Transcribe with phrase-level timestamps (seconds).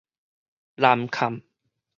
[0.73, 1.43] 南崁